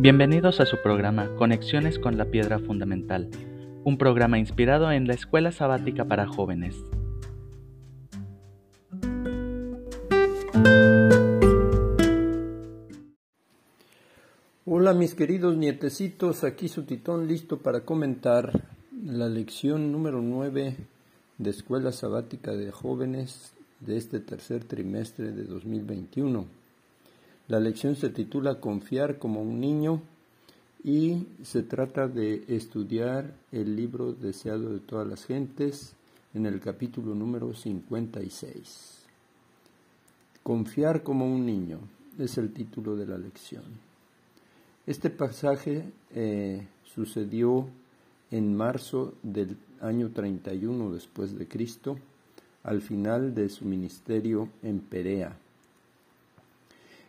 Bienvenidos 0.00 0.60
a 0.60 0.64
su 0.64 0.76
programa 0.80 1.34
Conexiones 1.34 1.98
con 1.98 2.16
la 2.16 2.26
Piedra 2.26 2.60
Fundamental, 2.60 3.28
un 3.82 3.98
programa 3.98 4.38
inspirado 4.38 4.92
en 4.92 5.08
la 5.08 5.14
Escuela 5.14 5.50
Sabática 5.50 6.04
para 6.04 6.28
Jóvenes. 6.28 6.76
Hola 14.64 14.94
mis 14.94 15.16
queridos 15.16 15.56
nietecitos, 15.56 16.44
aquí 16.44 16.68
su 16.68 16.84
titón 16.84 17.26
listo 17.26 17.58
para 17.58 17.80
comentar 17.80 18.52
la 19.04 19.28
lección 19.28 19.90
número 19.90 20.22
9 20.22 20.76
de 21.38 21.50
Escuela 21.50 21.90
Sabática 21.90 22.52
de 22.52 22.70
Jóvenes 22.70 23.52
de 23.80 23.96
este 23.96 24.20
tercer 24.20 24.62
trimestre 24.62 25.32
de 25.32 25.42
2021. 25.42 26.67
La 27.48 27.60
lección 27.60 27.96
se 27.96 28.10
titula 28.10 28.60
Confiar 28.60 29.18
como 29.18 29.40
un 29.40 29.58
niño 29.58 30.02
y 30.84 31.26
se 31.42 31.62
trata 31.62 32.06
de 32.06 32.44
estudiar 32.46 33.32
el 33.52 33.74
libro 33.74 34.12
deseado 34.12 34.70
de 34.70 34.80
todas 34.80 35.08
las 35.08 35.24
gentes 35.24 35.94
en 36.34 36.44
el 36.44 36.60
capítulo 36.60 37.14
número 37.14 37.54
56. 37.54 38.98
Confiar 40.42 41.02
como 41.02 41.24
un 41.24 41.46
niño 41.46 41.78
es 42.18 42.36
el 42.36 42.52
título 42.52 42.96
de 42.96 43.06
la 43.06 43.16
lección. 43.16 43.64
Este 44.86 45.08
pasaje 45.08 45.84
eh, 46.14 46.66
sucedió 46.84 47.66
en 48.30 48.54
marzo 48.54 49.14
del 49.22 49.56
año 49.80 50.10
31 50.10 50.92
después 50.92 51.38
de 51.38 51.48
Cristo, 51.48 51.98
al 52.62 52.82
final 52.82 53.34
de 53.34 53.48
su 53.48 53.64
ministerio 53.64 54.50
en 54.62 54.80
Perea. 54.80 55.34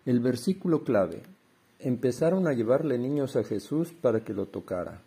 El 0.10 0.22
versículo 0.22 0.84
clave. 0.84 1.22
Empezaron 1.78 2.48
a 2.48 2.54
llevarle 2.54 2.98
niños 2.98 3.36
a 3.36 3.44
Jesús 3.44 3.94
para 3.94 4.24
que 4.24 4.34
lo 4.34 4.48
tocara. 4.48 5.04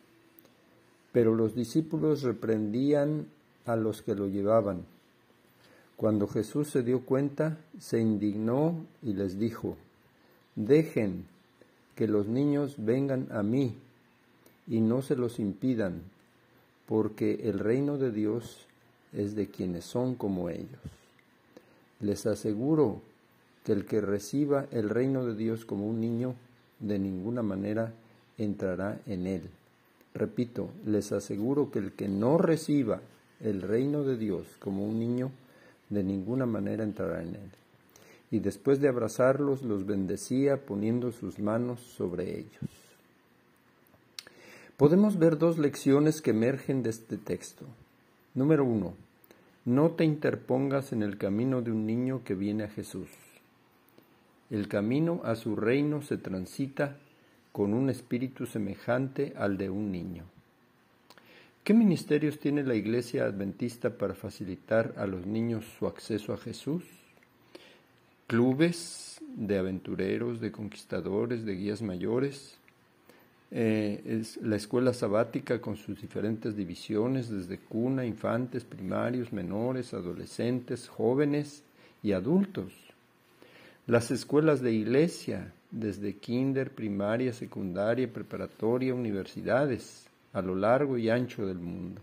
Pero 1.11 1.35
los 1.35 1.57
discípulos 1.57 2.23
reprendían 2.23 3.27
a 3.67 3.75
los 3.75 4.01
que 4.01 4.15
lo 4.15 4.29
llevaban. 4.29 4.85
Cuando 5.97 6.29
Jesús 6.29 6.71
se 6.71 6.85
dio 6.85 7.05
cuenta, 7.05 7.59
se 7.81 7.99
indignó 7.99 8.77
y 9.03 9.15
les 9.15 9.41
dijo, 9.41 9.77
Dejen 10.55 11.27
que 11.97 12.07
los 12.07 12.29
niños 12.29 12.77
vengan 12.79 13.27
a 13.33 13.43
mí 13.43 13.75
y 14.69 14.81
no 14.81 15.03
se 15.03 15.17
los 15.17 15.41
impidan, 15.41 16.01
porque 16.87 17.41
el 17.51 17.59
reino 17.59 17.99
de 17.99 18.13
Dios 18.13 18.69
es 19.13 19.35
de 19.35 19.49
quienes 19.49 19.85
son 19.85 20.15
como 20.15 20.49
ellos. 20.49 20.79
Les 21.99 22.25
aseguro 22.25 23.03
que 23.65 23.73
el 23.73 23.85
que 23.85 24.01
reciba 24.01 24.67
el 24.71 24.91
reino 24.91 25.25
de 25.25 25.35
Dios 25.35 25.65
como 25.65 25.87
un 25.87 26.01
niño, 26.01 26.35
de 26.81 26.99
ninguna 26.99 27.43
manera 27.43 27.93
entrará 28.39 29.01
en 29.07 29.27
él. 29.27 29.43
Repito, 30.15 30.71
les 30.85 31.13
aseguro 31.13 31.71
que 31.71 31.79
el 31.79 31.93
que 31.93 32.09
no 32.09 32.39
reciba 32.39 33.01
el 33.41 33.63
reino 33.63 34.05
de 34.05 34.17
Dios 34.17 34.47
como 34.59 34.87
un 34.87 34.99
niño, 34.99 35.31
de 35.89 36.03
ninguna 36.03 36.47
manera 36.47 36.85
entrará 36.85 37.23
en 37.23 37.35
él. 37.35 37.51
Y 38.31 38.41
después 38.41 38.81
de 38.81 38.89
abrazarlos, 38.89 39.63
los 39.63 39.87
bendecía 39.87 40.65
poniendo 40.65 41.13
sus 41.13 41.39
manos 41.39 41.81
sobre 41.81 42.39
ellos. 42.39 42.71
Podemos 44.77 45.19
ver 45.19 45.39
dos 45.39 45.59
lecciones 45.59 46.23
que 46.23 46.31
emergen 46.31 46.83
de 46.83 46.91
este 46.91 47.19
texto. 47.19 47.67
Número 48.35 48.65
uno, 48.65 48.95
no 49.65 49.91
te 49.91 50.05
interpongas 50.05 50.93
en 50.93 51.03
el 51.03 51.19
camino 51.19 51.63
de 51.63 51.71
un 51.71 51.87
niño 51.87 52.23
que 52.25 52.35
viene 52.35 52.65
a 52.65 52.69
Jesús. 52.69 53.09
El 54.53 54.69
camino 54.69 55.23
a 55.25 55.35
su 55.35 55.57
reino 55.57 56.03
se 56.03 56.19
transita 56.19 56.99
con 57.53 57.73
un 57.73 57.89
espíritu 57.89 58.45
semejante 58.45 59.33
al 59.35 59.57
de 59.57 59.71
un 59.71 59.91
niño. 59.91 60.25
¿Qué 61.65 61.73
ministerios 61.73 62.39
tiene 62.39 62.63
la 62.63 62.75
Iglesia 62.75 63.25
Adventista 63.25 63.97
para 63.97 64.13
facilitar 64.13 64.93
a 64.99 65.07
los 65.07 65.25
niños 65.25 65.65
su 65.79 65.87
acceso 65.87 66.35
a 66.35 66.37
Jesús? 66.37 66.85
Clubes 68.27 69.23
de 69.27 69.57
aventureros, 69.57 70.39
de 70.39 70.53
conquistadores, 70.53 71.47
de 71.47 71.55
guías 71.55 71.81
mayores. 71.81 72.59
Eh, 73.53 74.03
es 74.05 74.37
la 74.37 74.57
escuela 74.57 74.93
sabática 74.93 75.63
con 75.63 75.79
sus 75.79 75.99
diferentes 75.99 76.55
divisiones, 76.57 77.31
desde 77.31 77.57
cuna, 77.57 78.05
infantes, 78.05 78.65
primarios, 78.65 79.33
menores, 79.33 79.95
adolescentes, 79.95 80.91
jóvenes 80.91 81.63
y 82.03 82.13
adultos 82.13 82.92
las 83.87 84.11
escuelas 84.11 84.61
de 84.61 84.73
iglesia, 84.73 85.53
desde 85.71 86.17
kinder, 86.17 86.71
primaria, 86.71 87.33
secundaria, 87.33 88.13
preparatoria, 88.13 88.95
universidades, 88.95 90.07
a 90.33 90.41
lo 90.41 90.55
largo 90.55 90.97
y 90.99 91.11
ancho 91.11 91.47
del 91.47 91.59
mundo. 91.59 92.01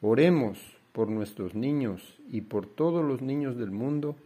Oremos 0.00 0.58
por 0.92 1.08
nuestros 1.08 1.54
niños 1.54 2.18
y 2.30 2.40
por 2.42 2.66
todos 2.66 3.04
los 3.04 3.22
niños 3.22 3.56
del 3.56 3.70
mundo, 3.70 4.16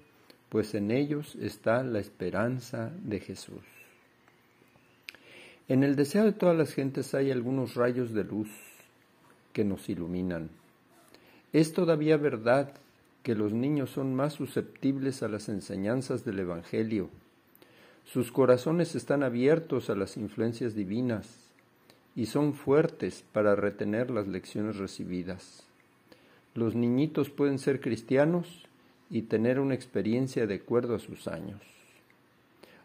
pues 0.49 0.75
en 0.75 0.91
ellos 0.91 1.37
está 1.37 1.83
la 1.83 1.99
esperanza 1.99 2.93
de 3.03 3.21
Jesús. 3.21 3.63
En 5.69 5.85
el 5.85 5.97
deseo 5.97 6.25
de 6.25 6.33
todas 6.33 6.57
las 6.57 6.73
gentes 6.73 7.15
hay 7.15 7.31
algunos 7.31 7.75
rayos 7.75 8.13
de 8.15 8.25
luz 8.25 8.49
que 9.53 9.65
nos 9.65 9.89
iluminan. 9.89 10.49
Es 11.53 11.75
todavía 11.75 12.17
verdad 12.17 12.73
que 13.23 13.35
los 13.35 13.53
niños 13.53 13.91
son 13.91 14.15
más 14.15 14.35
susceptibles 14.35 15.23
a 15.23 15.29
las 15.29 15.49
enseñanzas 15.49 16.25
del 16.25 16.39
Evangelio. 16.39 17.11
Sus 18.05 18.33
corazones 18.33 18.95
están 18.95 19.23
abiertos 19.23 19.91
a 19.91 19.95
las 19.95 20.17
influencias 20.17 20.75
divinas 20.75 21.29
y 22.17 22.27
son 22.27 22.55
fuertes 22.55 23.25
para 23.33 23.55
retener 23.55 24.11
las 24.11 24.27
lecciones 24.27 24.77
recibidas. 24.77 25.65
Los 26.55 26.75
niñitos 26.75 27.31
pueden 27.31 27.59
ser 27.59 27.81
cristianos 27.81 28.65
y 29.11 29.23
tener 29.23 29.61
una 29.61 29.75
experiencia 29.75 30.47
de 30.47 30.55
acuerdo 30.55 30.95
a 30.95 30.99
sus 30.99 31.29
años. 31.29 31.61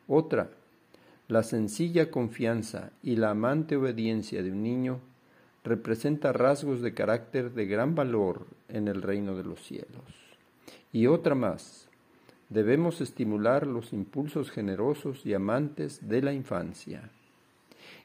Otra, 0.08 0.50
la 1.28 1.44
sencilla 1.44 2.12
confianza 2.12 2.92
y 3.02 3.16
la 3.16 3.32
amante 3.32 3.78
obediencia 3.78 4.44
de 4.44 4.52
un 4.52 4.62
niño 4.62 5.00
representa 5.64 6.34
rasgos 6.34 6.82
de 6.82 6.94
carácter 6.94 7.52
de 7.54 7.66
gran 7.66 7.96
valor 7.96 8.46
en 8.68 8.88
el 8.88 9.02
reino 9.02 9.36
de 9.36 9.44
los 9.44 9.62
cielos. 9.64 10.04
Y 10.92 11.08
otra 11.08 11.36
más, 11.36 11.88
debemos 12.50 13.02
estimular 13.02 13.66
los 13.66 13.94
impulsos 13.94 14.52
generosos 14.52 15.26
y 15.26 15.34
amantes 15.34 16.08
de 16.08 16.22
la 16.22 16.34
infancia. 16.34 17.10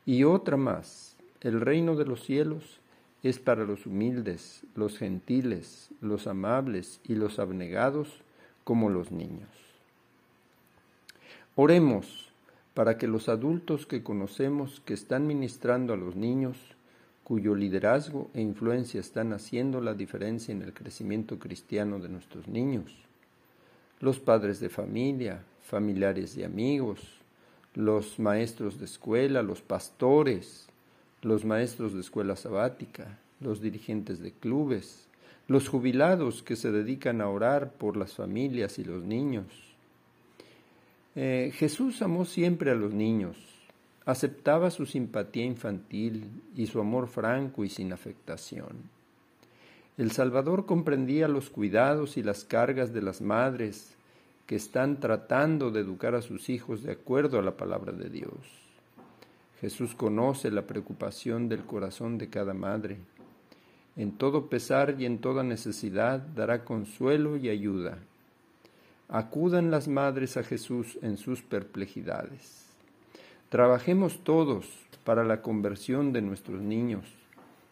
Y 0.06 0.24
otra 0.24 0.56
más, 0.56 1.16
el 1.40 1.60
reino 1.60 1.96
de 1.96 2.06
los 2.06 2.24
cielos 2.24 2.80
es 3.22 3.38
para 3.38 3.64
los 3.64 3.86
humildes, 3.86 4.62
los 4.74 4.96
gentiles, 4.96 5.90
los 6.00 6.26
amables 6.26 7.00
y 7.04 7.14
los 7.16 7.38
abnegados 7.38 8.22
como 8.64 8.88
los 8.88 9.10
niños. 9.10 9.48
Oremos 11.56 12.30
para 12.74 12.96
que 12.96 13.08
los 13.08 13.28
adultos 13.28 13.86
que 13.86 14.04
conocemos 14.04 14.80
que 14.84 14.94
están 14.94 15.26
ministrando 15.26 15.92
a 15.92 15.96
los 15.96 16.14
niños 16.14 16.56
cuyo 17.28 17.54
liderazgo 17.54 18.30
e 18.32 18.40
influencia 18.40 19.00
están 19.00 19.34
haciendo 19.34 19.82
la 19.82 19.92
diferencia 19.92 20.50
en 20.50 20.62
el 20.62 20.72
crecimiento 20.72 21.38
cristiano 21.38 21.98
de 21.98 22.08
nuestros 22.08 22.48
niños. 22.48 22.96
Los 24.00 24.18
padres 24.18 24.60
de 24.60 24.70
familia, 24.70 25.44
familiares 25.60 26.38
y 26.38 26.42
amigos, 26.42 27.20
los 27.74 28.18
maestros 28.18 28.78
de 28.78 28.86
escuela, 28.86 29.42
los 29.42 29.60
pastores, 29.60 30.68
los 31.20 31.44
maestros 31.44 31.92
de 31.92 32.00
escuela 32.00 32.34
sabática, 32.34 33.18
los 33.40 33.60
dirigentes 33.60 34.20
de 34.20 34.32
clubes, 34.32 35.06
los 35.48 35.68
jubilados 35.68 36.42
que 36.42 36.56
se 36.56 36.72
dedican 36.72 37.20
a 37.20 37.28
orar 37.28 37.72
por 37.72 37.98
las 37.98 38.14
familias 38.14 38.78
y 38.78 38.84
los 38.84 39.04
niños. 39.04 39.44
Eh, 41.14 41.52
Jesús 41.54 42.00
amó 42.00 42.24
siempre 42.24 42.70
a 42.70 42.74
los 42.74 42.94
niños, 42.94 43.36
aceptaba 44.08 44.70
su 44.70 44.86
simpatía 44.86 45.44
infantil 45.44 46.30
y 46.56 46.66
su 46.66 46.80
amor 46.80 47.08
franco 47.08 47.62
y 47.62 47.68
sin 47.68 47.92
afectación. 47.92 48.88
El 49.98 50.12
Salvador 50.12 50.64
comprendía 50.64 51.28
los 51.28 51.50
cuidados 51.50 52.16
y 52.16 52.22
las 52.22 52.42
cargas 52.42 52.94
de 52.94 53.02
las 53.02 53.20
madres 53.20 53.94
que 54.46 54.56
están 54.56 54.98
tratando 54.98 55.70
de 55.70 55.80
educar 55.80 56.14
a 56.14 56.22
sus 56.22 56.48
hijos 56.48 56.82
de 56.82 56.92
acuerdo 56.92 57.38
a 57.38 57.42
la 57.42 57.58
palabra 57.58 57.92
de 57.92 58.08
Dios. 58.08 58.32
Jesús 59.60 59.94
conoce 59.94 60.50
la 60.50 60.62
preocupación 60.62 61.50
del 61.50 61.64
corazón 61.64 62.16
de 62.16 62.30
cada 62.30 62.54
madre. 62.54 62.96
En 63.94 64.12
todo 64.12 64.48
pesar 64.48 64.96
y 64.98 65.04
en 65.04 65.18
toda 65.18 65.42
necesidad 65.42 66.20
dará 66.20 66.64
consuelo 66.64 67.36
y 67.36 67.50
ayuda. 67.50 67.98
Acudan 69.10 69.70
las 69.70 69.86
madres 69.86 70.38
a 70.38 70.44
Jesús 70.44 70.98
en 71.02 71.18
sus 71.18 71.42
perplejidades. 71.42 72.67
Trabajemos 73.48 74.18
todos 74.24 74.66
para 75.04 75.24
la 75.24 75.40
conversión 75.40 76.12
de 76.12 76.20
nuestros 76.20 76.60
niños, 76.60 77.06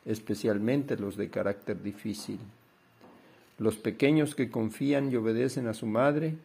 especialmente 0.07 0.97
los 0.97 1.17
de 1.17 1.29
carácter 1.29 1.83
difícil. 1.83 2.39
Los 3.59 3.77
pequeños 3.77 4.35
que 4.35 4.51
confían 4.51 5.13
y 5.13 5.17
obedecen 5.17 5.67
a 5.67 5.75
su 5.75 5.87
madre 5.87 6.37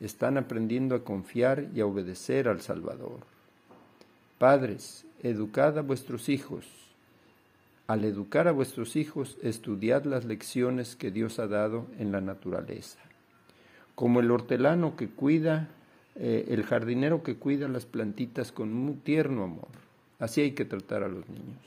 están 0.00 0.36
aprendiendo 0.36 0.96
a 0.96 1.04
confiar 1.04 1.68
y 1.74 1.80
a 1.80 1.86
obedecer 1.86 2.48
al 2.48 2.60
Salvador. 2.60 3.20
Padres, 4.38 5.04
educad 5.22 5.78
a 5.78 5.82
vuestros 5.82 6.28
hijos. 6.28 6.66
Al 7.86 8.04
educar 8.04 8.48
a 8.48 8.52
vuestros 8.52 8.96
hijos, 8.96 9.36
estudiad 9.42 10.04
las 10.04 10.24
lecciones 10.24 10.96
que 10.96 11.12
Dios 11.12 11.38
ha 11.38 11.46
dado 11.46 11.86
en 12.00 12.10
la 12.10 12.20
naturaleza. 12.20 12.98
Como 13.94 14.18
el 14.18 14.30
hortelano 14.32 14.96
que 14.96 15.08
cuida, 15.08 15.68
eh, 16.14 16.46
el 16.48 16.64
jardinero 16.64 17.22
que 17.22 17.36
cuida 17.36 17.68
las 17.68 17.86
plantitas 17.86 18.52
con 18.52 18.72
un 18.74 19.00
tierno 19.00 19.44
amor. 19.44 19.68
Así 20.18 20.40
hay 20.40 20.52
que 20.52 20.64
tratar 20.64 21.02
a 21.02 21.08
los 21.08 21.28
niños. 21.28 21.58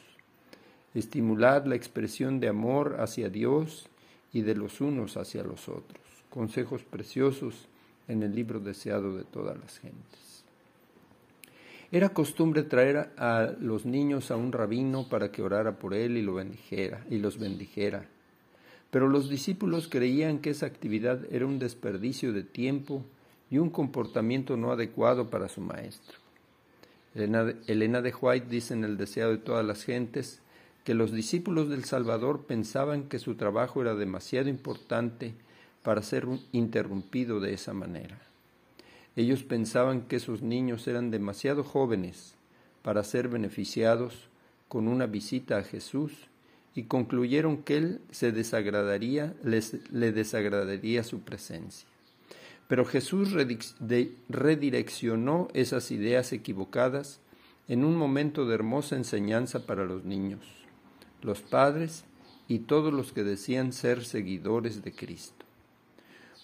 Estimulad 0.94 1.66
la 1.66 1.76
expresión 1.76 2.40
de 2.40 2.48
amor 2.48 2.98
hacia 3.00 3.30
Dios 3.30 3.90
y 4.32 4.42
de 4.42 4.56
los 4.56 4.82
unos 4.82 5.18
hacia 5.18 5.44
los 5.44 5.68
otros. 5.68 6.02
Consejos 6.30 6.84
preciosos 6.84 7.68
en 8.08 8.24
el 8.24 8.36
libro 8.36 8.60
deseado 8.60 9.16
de 9.16 9.24
todas 9.24 9.58
las 9.58 9.80
gentes. 9.80 10.44
Era 11.92 12.10
costumbre 12.10 12.64
traer 12.64 13.12
a 13.18 13.54
los 13.60 13.86
niños 13.86 14.32
a 14.32 14.36
un 14.36 14.52
rabino 14.52 15.08
para 15.10 15.32
que 15.32 15.42
orara 15.42 15.78
por 15.78 15.94
él 15.94 16.18
y 16.18 16.22
lo 16.22 16.36
bendijera 16.36 17.06
y 17.10 17.18
los 17.18 17.38
bendijera. 17.40 18.06
Pero 18.92 19.08
los 19.08 19.30
discípulos 19.30 19.88
creían 19.88 20.40
que 20.40 20.52
esa 20.52 20.66
actividad 20.66 21.26
era 21.32 21.46
un 21.46 21.60
desperdicio 21.60 22.34
de 22.34 22.44
tiempo 22.44 23.06
y 23.50 23.58
un 23.58 23.70
comportamiento 23.70 24.58
no 24.58 24.72
adecuado 24.72 25.30
para 25.30 25.48
su 25.48 25.62
maestro. 25.62 26.18
Elena 27.14 28.02
de 28.02 28.14
White 28.14 28.48
dice 28.50 28.74
en 28.74 28.84
El 28.84 28.98
deseado 28.98 29.32
de 29.32 29.38
todas 29.38 29.66
las 29.66 29.84
gentes 29.84 30.42
que 30.84 30.94
los 30.94 31.12
discípulos 31.12 31.70
del 31.70 31.86
Salvador 31.86 32.46
pensaban 32.46 33.04
que 33.04 33.20
su 33.20 33.36
trabajo 33.36 33.82
era 33.82 33.96
demasiado 33.96 34.50
importante 34.50 35.34
para 35.82 36.02
ser 36.02 36.28
interrumpido 36.52 37.40
de 37.40 37.54
esa 37.54 37.74
manera. 37.74 38.20
Ellos 39.16 39.44
pensaban 39.44 40.02
que 40.02 40.18
esos 40.18 40.42
niños 40.42 40.88
eran 40.88 41.10
demasiado 41.10 41.64
jóvenes 41.64 42.36
para 42.82 43.04
ser 43.04 43.30
beneficiados 43.30 44.28
con 44.68 44.88
una 44.88 45.06
visita 45.08 45.58
a 45.58 45.64
Jesús 45.64 46.12
y 46.76 46.84
concluyeron 46.84 47.64
que 47.64 47.78
él 47.78 48.02
se 48.12 48.32
desagradaría, 48.32 49.34
les, 49.44 49.90
le 49.92 50.12
desagradaría 50.12 51.04
su 51.04 51.22
presencia. 51.22 51.88
Pero 52.68 52.86
Jesús 52.86 53.32
redireccionó 54.30 55.48
esas 55.54 55.92
ideas 55.92 56.34
equivocadas 56.34 57.20
en 57.68 57.84
un 57.84 57.96
momento 57.96 58.46
de 58.46 58.56
hermosa 58.56 58.96
enseñanza 58.96 59.66
para 59.66 59.86
los 59.86 60.04
niños, 60.04 60.42
los 61.22 61.42
padres 61.42 62.06
y 62.48 62.60
todos 62.60 62.94
los 62.94 63.12
que 63.12 63.24
decían 63.24 63.74
ser 63.74 64.06
seguidores 64.06 64.84
de 64.84 64.92
Cristo. 64.94 65.46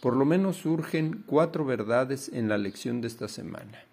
Por 0.02 0.16
lo 0.16 0.26
menos 0.26 0.58
surgen 0.58 1.24
cuatro 1.28 1.64
verdades 1.64 2.30
en 2.34 2.50
la 2.50 2.58
lección 2.58 3.02
de 3.02 3.08
esta 3.08 3.28
semana. 3.28 3.84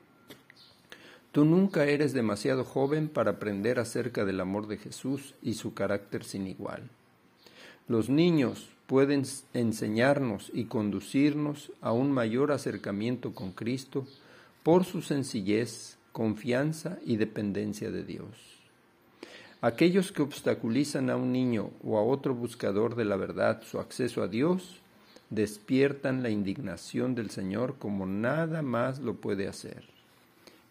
Tú 1.32 1.44
nunca 1.44 1.84
eres 1.84 2.14
demasiado 2.14 2.64
joven 2.64 3.08
para 3.08 3.32
aprender 3.32 3.78
acerca 3.78 4.24
del 4.24 4.40
amor 4.40 4.66
de 4.66 4.78
Jesús 4.78 5.34
y 5.42 5.54
su 5.54 5.74
carácter 5.74 6.24
sin 6.24 6.46
igual. 6.46 6.88
Los 7.86 8.08
niños 8.08 8.70
pueden 8.88 9.24
enseñarnos 9.52 10.50
y 10.54 10.64
conducirnos 10.64 11.70
a 11.82 11.92
un 11.92 12.10
mayor 12.10 12.52
acercamiento 12.52 13.34
con 13.34 13.52
Cristo 13.52 14.06
por 14.62 14.86
su 14.86 15.02
sencillez, 15.02 15.98
confianza 16.12 16.98
y 17.04 17.18
dependencia 17.18 17.90
de 17.90 18.02
Dios. 18.02 18.28
Aquellos 19.60 20.10
que 20.10 20.22
obstaculizan 20.22 21.10
a 21.10 21.16
un 21.16 21.32
niño 21.32 21.70
o 21.84 21.98
a 21.98 22.02
otro 22.02 22.34
buscador 22.34 22.96
de 22.96 23.04
la 23.04 23.16
verdad 23.16 23.62
su 23.62 23.78
acceso 23.78 24.22
a 24.22 24.28
Dios 24.28 24.80
despiertan 25.28 26.22
la 26.22 26.30
indignación 26.30 27.14
del 27.14 27.28
Señor 27.28 27.76
como 27.78 28.06
nada 28.06 28.62
más 28.62 29.00
lo 29.00 29.16
puede 29.16 29.48
hacer. 29.48 29.84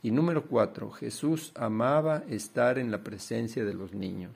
Y 0.02 0.10
número 0.10 0.46
cuatro, 0.46 0.90
Jesús 0.90 1.52
amaba 1.54 2.24
estar 2.30 2.80
en 2.80 2.90
la 2.90 3.04
presencia 3.04 3.64
de 3.64 3.76
los 3.76 3.94
niños. 3.94 4.32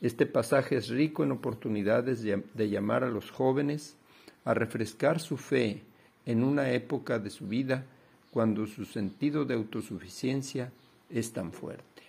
Este 0.00 0.26
pasaje 0.26 0.76
es 0.76 0.88
rico 0.88 1.24
en 1.24 1.32
oportunidades 1.32 2.22
de 2.22 2.68
llamar 2.68 3.04
a 3.04 3.10
los 3.10 3.30
jóvenes 3.30 3.96
a 4.44 4.54
refrescar 4.54 5.20
su 5.20 5.36
fe 5.36 5.82
en 6.24 6.44
una 6.44 6.70
época 6.70 7.18
de 7.18 7.30
su 7.30 7.48
vida 7.48 7.84
cuando 8.30 8.66
su 8.66 8.84
sentido 8.84 9.44
de 9.44 9.54
autosuficiencia 9.54 10.70
es 11.10 11.32
tan 11.32 11.52
fuerte. 11.52 12.02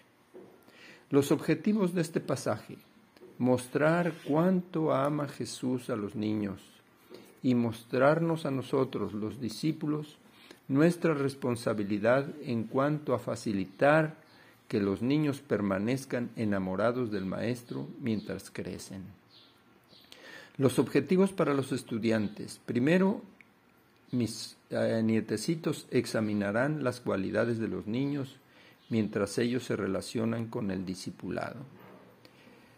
Los 1.10 1.32
objetivos 1.32 1.94
de 1.94 2.02
este 2.02 2.20
pasaje, 2.20 2.78
mostrar 3.40 4.14
cuánto 4.26 4.94
ama 4.94 5.28
Jesús 5.28 5.90
a 5.90 5.96
los 5.96 6.16
niños, 6.16 6.62
y 7.42 7.56
mostrarnos 7.56 8.46
a 8.46 8.52
nosotros, 8.52 9.14
los 9.14 9.40
discípulos, 9.40 10.18
nuestra 10.68 11.14
responsabilidad 11.14 12.28
en 12.44 12.66
cuanto 12.66 13.14
a 13.14 13.20
facilitar 13.20 14.16
que 14.70 14.80
los 14.80 15.02
niños 15.02 15.42
permanezcan 15.42 16.30
enamorados 16.38 17.12
del 17.12 17.26
Maestro 17.26 17.90
mientras 18.00 18.52
crecen. 18.52 19.04
Los 20.58 20.78
objetivos 20.78 21.34
para 21.34 21.54
los 21.54 21.72
estudiantes. 21.72 22.62
Primero, 22.66 23.22
mis 24.12 24.58
eh, 24.70 25.02
nietecitos 25.04 25.88
examinarán 25.90 26.84
las 26.84 27.02
cualidades 27.02 27.60
de 27.60 27.68
los 27.68 27.88
niños 27.88 28.38
mientras 28.90 29.38
ellos 29.38 29.64
se 29.64 29.76
relacionan 29.76 30.48
con 30.48 30.70
el 30.70 30.86
discipulado. 30.86 31.62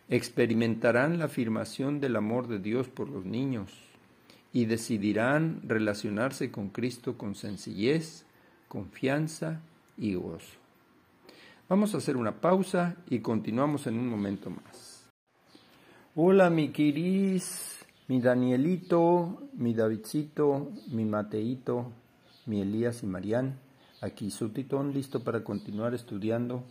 Experimentarán 0.09 1.19
la 1.19 1.25
afirmación 1.25 1.99
del 1.99 2.15
amor 2.15 2.47
de 2.47 2.59
Dios 2.59 2.87
por 2.87 3.09
los 3.09 3.25
niños 3.25 3.71
y 4.53 4.65
decidirán 4.65 5.61
relacionarse 5.67 6.51
con 6.51 6.69
Cristo 6.69 7.17
con 7.17 7.35
sencillez, 7.35 8.25
confianza 8.67 9.61
y 9.97 10.15
gozo. 10.15 10.60
Vamos 11.71 11.95
a 11.95 11.99
hacer 11.99 12.17
una 12.17 12.41
pausa 12.41 12.97
y 13.09 13.19
continuamos 13.19 13.87
en 13.87 13.97
un 13.97 14.09
momento 14.09 14.49
más. 14.49 15.09
Hola 16.15 16.49
mi 16.49 16.73
Kiris, 16.73 17.85
mi 18.09 18.19
Danielito, 18.19 19.47
mi 19.53 19.73
Davidcito, 19.73 20.69
mi 20.91 21.05
Mateito, 21.05 21.93
mi 22.45 22.59
Elías 22.59 23.03
y 23.03 23.05
Marián. 23.05 23.57
Aquí 24.01 24.31
su 24.31 24.49
titón 24.49 24.93
listo 24.93 25.23
para 25.23 25.45
continuar 25.45 25.93
estudiando 25.93 26.65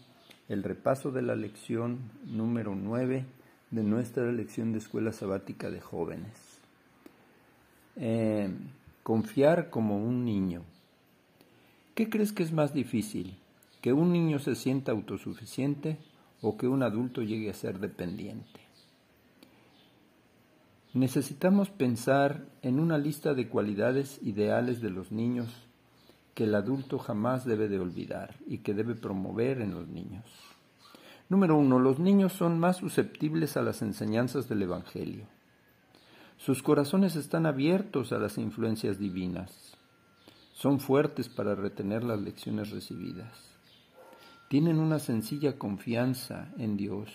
el 0.51 0.63
repaso 0.63 1.11
de 1.11 1.23
la 1.23 1.35
lección 1.35 2.01
número 2.27 2.75
9 2.75 3.25
de 3.71 3.83
nuestra 3.83 4.31
lección 4.31 4.73
de 4.73 4.81
escuela 4.81 5.15
sabática 5.15 5.71
de 5.71 5.81
jóvenes. 5.81 6.61
Eh, 7.97 8.51
confiar 9.03 9.71
como 9.71 9.97
un 9.97 10.27
niño. 10.27 10.61
¿Qué 11.95 12.11
crees 12.11 12.35
que 12.35 12.43
es 12.43 12.53
más 12.53 12.75
difícil? 12.75 13.40
¿Que 13.81 13.93
un 13.93 14.13
niño 14.13 14.39
se 14.39 14.55
sienta 14.55 14.93
autosuficiente 14.93 15.99
o 16.43 16.57
que 16.57 16.69
un 16.69 16.83
adulto 16.83 17.23
llegue 17.23 17.51
a 17.51 17.55
ser 17.55 17.79
dependiente? 17.79 18.61
Necesitamos 20.93 21.71
pensar 21.71 22.47
en 22.63 22.81
una 22.81 22.99
lista 22.99 23.33
de 23.33 23.49
cualidades 23.49 24.19
ideales 24.23 24.81
de 24.81 24.91
los 24.91 25.13
niños 25.13 25.49
que 26.35 26.45
el 26.45 26.55
adulto 26.55 26.99
jamás 26.99 27.45
debe 27.45 27.69
de 27.69 27.79
olvidar 27.79 28.35
y 28.47 28.59
que 28.59 28.75
debe 28.75 28.95
promover 28.95 29.61
en 29.61 29.73
los 29.73 29.89
niños. 29.89 30.25
Número 31.29 31.57
uno, 31.57 31.79
los 31.79 32.01
niños 32.01 32.33
son 32.33 32.59
más 32.59 32.79
susceptibles 32.79 33.57
a 33.57 33.63
las 33.63 33.83
enseñanzas 33.83 34.49
del 34.49 34.63
Evangelio. 34.63 35.27
Sus 36.39 36.63
corazones 36.63 37.15
están 37.15 37.47
abiertos 37.47 38.13
a 38.13 38.19
las 38.19 38.37
influencias 38.37 38.99
divinas. 38.99 39.77
Son 40.53 40.81
fuertes 40.81 41.29
para 41.29 41.55
retener 41.55 42.03
las 42.03 42.21
lecciones 42.21 42.71
recibidas. 42.71 43.50
Tienen 44.51 44.81
una 44.81 44.99
sencilla 44.99 45.59
confianza 45.59 46.53
en 46.59 46.77
Dios. 46.77 47.09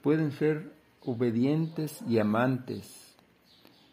Pueden 0.00 0.32
ser 0.32 0.72
obedientes 1.02 2.00
y 2.08 2.18
amantes. 2.18 3.14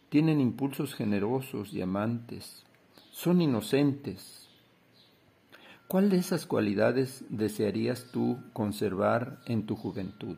Tienen 0.08 0.40
impulsos 0.40 0.96
generosos 0.96 1.74
y 1.74 1.82
amantes. 1.82 2.64
Son 3.12 3.42
inocentes. 3.42 4.48
¿Cuál 5.90 6.10
de 6.10 6.16
esas 6.16 6.46
cualidades 6.46 7.26
desearías 7.28 8.10
tú 8.14 8.38
conservar 8.54 9.42
en 9.46 9.66
tu 9.66 9.76
juventud? 9.76 10.38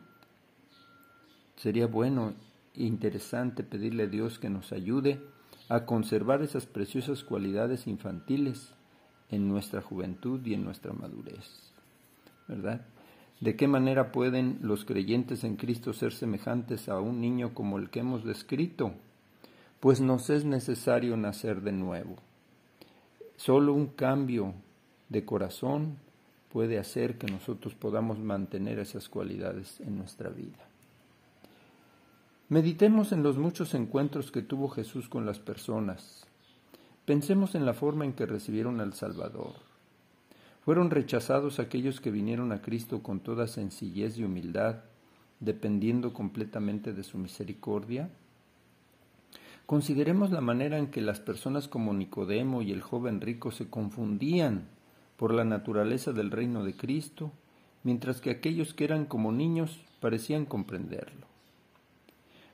Sería 1.54 1.86
bueno 1.86 2.34
interesante 2.74 3.62
pedirle 3.62 4.02
a 4.02 4.08
Dios 4.08 4.40
que 4.40 4.50
nos 4.50 4.72
ayude 4.72 5.22
a 5.68 5.86
conservar 5.86 6.42
esas 6.42 6.66
preciosas 6.66 7.22
cualidades 7.22 7.86
infantiles 7.86 8.74
en 9.30 9.46
nuestra 9.46 9.82
juventud 9.82 10.44
y 10.44 10.54
en 10.54 10.64
nuestra 10.64 10.92
madurez. 10.92 11.75
¿Verdad? 12.48 12.82
¿De 13.40 13.54
qué 13.54 13.68
manera 13.68 14.12
pueden 14.12 14.58
los 14.62 14.84
creyentes 14.84 15.44
en 15.44 15.56
Cristo 15.56 15.92
ser 15.92 16.12
semejantes 16.12 16.88
a 16.88 17.00
un 17.00 17.20
niño 17.20 17.52
como 17.52 17.78
el 17.78 17.90
que 17.90 18.00
hemos 18.00 18.24
descrito? 18.24 18.92
Pues 19.80 20.00
nos 20.00 20.30
es 20.30 20.44
necesario 20.44 21.16
nacer 21.16 21.60
de 21.60 21.72
nuevo. 21.72 22.16
Solo 23.36 23.74
un 23.74 23.88
cambio 23.88 24.54
de 25.10 25.24
corazón 25.24 25.98
puede 26.50 26.78
hacer 26.78 27.18
que 27.18 27.26
nosotros 27.26 27.74
podamos 27.74 28.18
mantener 28.18 28.78
esas 28.78 29.10
cualidades 29.10 29.78
en 29.80 29.98
nuestra 29.98 30.30
vida. 30.30 30.66
Meditemos 32.48 33.12
en 33.12 33.22
los 33.22 33.36
muchos 33.36 33.74
encuentros 33.74 34.30
que 34.30 34.40
tuvo 34.40 34.68
Jesús 34.68 35.08
con 35.08 35.26
las 35.26 35.38
personas. 35.38 36.26
Pensemos 37.04 37.54
en 37.54 37.66
la 37.66 37.74
forma 37.74 38.04
en 38.04 38.14
que 38.14 38.24
recibieron 38.24 38.80
al 38.80 38.94
Salvador. 38.94 39.54
Fueron 40.66 40.90
rechazados 40.90 41.60
aquellos 41.60 42.00
que 42.00 42.10
vinieron 42.10 42.50
a 42.50 42.60
Cristo 42.60 43.00
con 43.00 43.20
toda 43.20 43.46
sencillez 43.46 44.18
y 44.18 44.24
humildad, 44.24 44.80
dependiendo 45.38 46.12
completamente 46.12 46.92
de 46.92 47.04
su 47.04 47.18
misericordia. 47.18 48.10
Consideremos 49.64 50.32
la 50.32 50.40
manera 50.40 50.78
en 50.78 50.88
que 50.88 51.02
las 51.02 51.20
personas 51.20 51.68
como 51.68 51.94
Nicodemo 51.94 52.62
y 52.62 52.72
el 52.72 52.82
joven 52.82 53.20
rico 53.20 53.52
se 53.52 53.70
confundían 53.70 54.64
por 55.16 55.32
la 55.32 55.44
naturaleza 55.44 56.10
del 56.10 56.32
reino 56.32 56.64
de 56.64 56.74
Cristo, 56.74 57.30
mientras 57.84 58.20
que 58.20 58.30
aquellos 58.30 58.74
que 58.74 58.82
eran 58.82 59.06
como 59.06 59.30
niños 59.30 59.78
parecían 60.00 60.46
comprenderlo. 60.46 61.28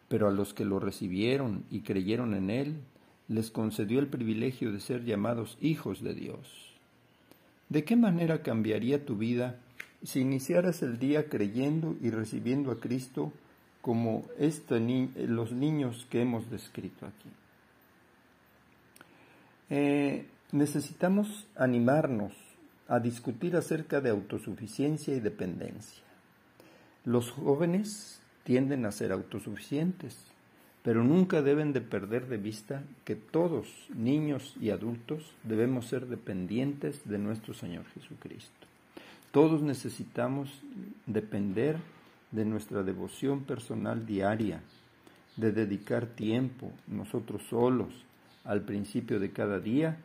Pero 0.09 0.28
a 0.28 0.33
los 0.33 0.52
que 0.52 0.66
lo 0.66 0.81
recibieron 0.81 1.64
y 1.71 1.81
creyeron 1.81 2.35
en 2.35 2.50
él, 2.50 2.76
les 3.28 3.50
concedió 3.50 4.00
el 4.00 4.09
privilegio 4.09 4.71
de 4.71 4.81
ser 4.81 5.02
llamados 5.07 5.57
hijos 5.62 6.02
de 6.02 6.12
Dios. 6.12 6.72
¿De 7.73 7.85
qué 7.85 7.97
manera 7.97 8.43
cambiaría 8.43 9.07
tu 9.07 9.17
vida 9.17 9.57
si 10.02 10.21
iniciaras 10.21 10.83
el 10.83 10.99
día 10.99 11.31
creyendo 11.31 11.97
y 12.02 12.11
recibiendo 12.11 12.71
a 12.71 12.79
Cristo 12.79 13.33
como 13.81 14.26
los 15.17 15.52
niños 15.52 16.07
que 16.11 16.21
hemos 16.21 16.50
descrito 16.50 17.07
aquí? 17.07 17.31
Eh, 19.71 20.26
necesitamos 20.52 21.47
animarnos 21.57 22.35
a 22.88 23.00
discutir 23.00 23.57
acerca 23.57 24.02
de 24.02 24.11
autosuficiencia 24.11 25.17
y 25.17 25.21
dependencia. 25.21 26.05
Los 27.07 27.31
jóvenes 27.31 28.21
tienden 28.45 28.85
a 28.85 28.93
ser 28.93 29.12
autosuficientes, 29.12 30.19
pero 30.82 31.04
nunca 31.04 31.42
deben 31.42 31.72
de 31.72 31.80
perder 31.80 32.26
de 32.26 32.38
vista 32.38 32.82
que 33.04 33.14
todos, 33.14 33.68
niños 33.94 34.56
y 34.60 34.70
adultos, 34.70 35.32
debemos 35.44 35.86
ser 35.86 36.06
dependientes 36.06 37.08
de 37.08 37.18
nuestro 37.18 37.54
Señor 37.54 37.84
Jesucristo. 37.94 38.66
Todos 39.30 39.62
necesitamos 39.62 40.50
depender 41.06 41.76
de 42.32 42.44
nuestra 42.44 42.82
devoción 42.82 43.44
personal 43.44 44.04
diaria, 44.06 44.60
de 45.36 45.52
dedicar 45.52 46.06
tiempo 46.06 46.72
nosotros 46.88 47.42
solos 47.48 47.88
al 48.44 48.62
principio 48.62 49.20
de 49.20 49.30
cada 49.30 49.60
día 49.60 49.98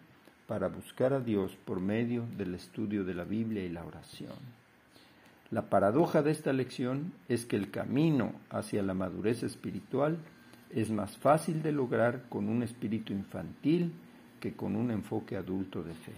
para 0.47 0.67
buscar 0.67 1.11
a 1.11 1.19
Dios 1.19 1.57
por 1.65 1.79
medio 1.79 2.25
del 2.37 2.53
estudio 2.53 3.03
de 3.03 3.15
la 3.15 3.23
Biblia 3.23 3.65
y 3.65 3.69
la 3.69 3.83
oración. 3.83 4.35
La 5.49 5.69
paradoja 5.69 6.21
de 6.21 6.31
esta 6.31 6.53
lección 6.53 7.13
es 7.29 7.45
que 7.45 7.55
el 7.55 7.71
camino 7.71 8.33
hacia 8.49 8.83
la 8.83 8.93
madurez 8.93 9.43
espiritual 9.43 10.17
es 10.71 10.91
más 10.91 11.17
fácil 11.17 11.61
de 11.61 11.71
lograr 11.71 12.23
con 12.29 12.49
un 12.49 12.63
espíritu 12.63 13.13
infantil 13.13 13.91
que 14.39 14.53
con 14.53 14.75
un 14.75 14.91
enfoque 14.91 15.37
adulto 15.37 15.83
de 15.83 15.93
fe. 15.93 16.13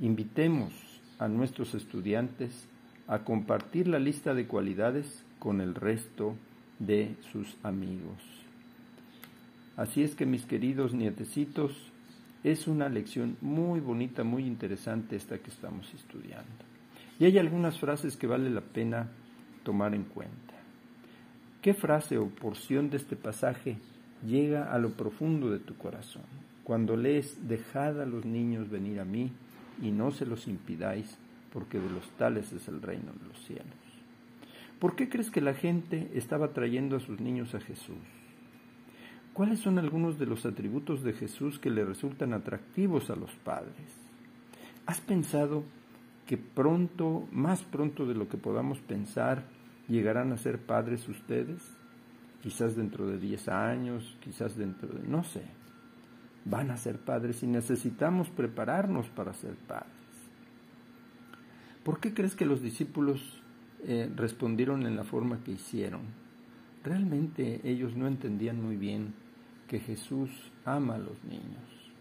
Invitemos 0.00 0.72
a 1.18 1.28
nuestros 1.28 1.74
estudiantes 1.74 2.68
a 3.08 3.20
compartir 3.20 3.88
la 3.88 3.98
lista 3.98 4.34
de 4.34 4.46
cualidades 4.46 5.24
con 5.38 5.60
el 5.60 5.74
resto 5.74 6.34
de 6.78 7.16
sus 7.32 7.56
amigos. 7.62 8.22
Así 9.76 10.02
es 10.02 10.14
que 10.14 10.26
mis 10.26 10.44
queridos 10.46 10.94
nietecitos, 10.94 11.72
es 12.44 12.68
una 12.68 12.88
lección 12.88 13.36
muy 13.40 13.80
bonita, 13.80 14.22
muy 14.22 14.46
interesante 14.46 15.16
esta 15.16 15.38
que 15.38 15.50
estamos 15.50 15.92
estudiando. 15.92 16.46
Y 17.18 17.24
hay 17.24 17.38
algunas 17.38 17.78
frases 17.80 18.16
que 18.16 18.28
vale 18.28 18.50
la 18.50 18.60
pena 18.60 19.08
tomar 19.64 19.94
en 19.94 20.04
cuenta. 20.04 20.45
¿Qué 21.66 21.74
frase 21.74 22.16
o 22.16 22.28
porción 22.28 22.90
de 22.90 22.96
este 22.96 23.16
pasaje 23.16 23.78
llega 24.24 24.72
a 24.72 24.78
lo 24.78 24.90
profundo 24.90 25.50
de 25.50 25.58
tu 25.58 25.76
corazón? 25.76 26.22
Cuando 26.62 26.96
lees, 26.96 27.48
dejad 27.48 28.00
a 28.00 28.06
los 28.06 28.24
niños 28.24 28.70
venir 28.70 29.00
a 29.00 29.04
mí 29.04 29.32
y 29.82 29.90
no 29.90 30.12
se 30.12 30.26
los 30.26 30.46
impidáis, 30.46 31.18
porque 31.52 31.80
de 31.80 31.90
los 31.90 32.08
tales 32.10 32.52
es 32.52 32.68
el 32.68 32.80
reino 32.80 33.10
de 33.20 33.26
los 33.26 33.44
cielos. 33.46 33.66
¿Por 34.78 34.94
qué 34.94 35.08
crees 35.08 35.28
que 35.32 35.40
la 35.40 35.54
gente 35.54 36.08
estaba 36.14 36.52
trayendo 36.52 36.94
a 36.94 37.00
sus 37.00 37.18
niños 37.18 37.52
a 37.56 37.60
Jesús? 37.60 37.98
¿Cuáles 39.32 39.58
son 39.58 39.80
algunos 39.80 40.20
de 40.20 40.26
los 40.26 40.46
atributos 40.46 41.02
de 41.02 41.14
Jesús 41.14 41.58
que 41.58 41.70
le 41.70 41.84
resultan 41.84 42.32
atractivos 42.32 43.10
a 43.10 43.16
los 43.16 43.32
padres? 43.42 43.74
¿Has 44.86 45.00
pensado 45.00 45.64
que 46.28 46.36
pronto, 46.36 47.26
más 47.32 47.64
pronto 47.64 48.06
de 48.06 48.14
lo 48.14 48.28
que 48.28 48.36
podamos 48.36 48.78
pensar, 48.78 49.55
llegarán 49.88 50.32
a 50.32 50.36
ser 50.36 50.58
padres 50.58 51.08
ustedes? 51.08 51.62
Quizás 52.42 52.76
dentro 52.76 53.06
de 53.06 53.18
10 53.18 53.48
años, 53.48 54.16
quizás 54.20 54.56
dentro 54.56 54.88
de, 54.88 55.06
no 55.06 55.24
sé, 55.24 55.42
van 56.44 56.70
a 56.70 56.76
ser 56.76 56.98
padres 56.98 57.42
y 57.42 57.46
necesitamos 57.46 58.30
prepararnos 58.30 59.08
para 59.08 59.32
ser 59.34 59.54
padres. 59.54 59.92
¿Por 61.82 62.00
qué 62.00 62.14
crees 62.14 62.34
que 62.34 62.46
los 62.46 62.62
discípulos 62.62 63.40
eh, 63.84 64.10
respondieron 64.14 64.86
en 64.86 64.96
la 64.96 65.04
forma 65.04 65.42
que 65.42 65.52
hicieron? 65.52 66.02
Realmente 66.84 67.60
ellos 67.64 67.96
no 67.96 68.06
entendían 68.06 68.62
muy 68.62 68.76
bien 68.76 69.14
que 69.68 69.80
Jesús 69.80 70.30
ama 70.64 70.94
a 70.94 70.98
los 70.98 71.22
niños 71.24 71.92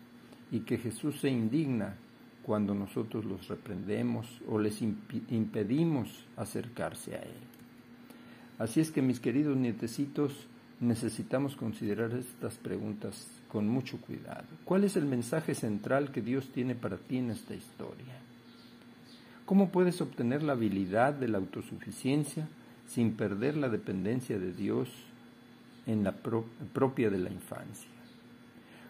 y 0.52 0.60
que 0.62 0.78
Jesús 0.78 1.20
se 1.20 1.30
indigna 1.30 1.96
cuando 2.44 2.76
nosotros 2.76 3.26
los 3.26 3.48
reprendemos 3.48 4.42
o 4.48 4.60
les 4.60 4.82
impedimos 4.82 6.28
acercarse 6.38 7.16
a 7.16 7.24
Él. 7.24 7.55
Así 8.60 8.80
es 8.80 8.92
que 8.92 9.02
mis 9.02 9.20
queridos 9.20 9.58
nietecitos, 9.58 10.34
necesitamos 10.80 11.56
considerar 11.56 12.12
estas 12.12 12.56
preguntas 12.56 13.28
con 13.50 13.68
mucho 13.68 13.98
cuidado. 13.98 14.46
¿Cuál 14.66 14.84
es 14.84 14.96
el 14.98 15.06
mensaje 15.06 15.56
central 15.56 16.12
que 16.12 16.22
Dios 16.22 16.50
tiene 16.50 16.76
para 16.76 16.98
ti 16.98 17.18
en 17.18 17.32
esta 17.32 17.56
historia? 17.56 18.20
¿Cómo 19.46 19.70
puedes 19.70 20.02
obtener 20.02 20.44
la 20.44 20.54
habilidad 20.54 21.14
de 21.14 21.28
la 21.28 21.38
autosuficiencia 21.38 22.48
sin 22.88 23.14
perder 23.14 23.58
la 23.58 23.70
dependencia 23.70 24.38
de 24.38 24.54
Dios 24.54 24.90
en 25.86 26.04
la 26.04 26.14
propia 26.14 27.10
de 27.10 27.20
la 27.20 27.30
infancia. 27.30 27.90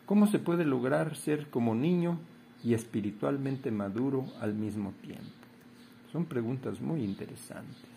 ¿Cómo 0.05 0.27
se 0.27 0.39
puede 0.39 0.65
lograr 0.65 1.15
ser 1.15 1.47
como 1.49 1.75
niño 1.75 2.19
y 2.63 2.73
espiritualmente 2.73 3.71
maduro 3.71 4.25
al 4.39 4.53
mismo 4.53 4.93
tiempo? 5.01 5.23
Son 6.11 6.25
preguntas 6.25 6.79
muy 6.79 7.03
interesantes. 7.03 7.94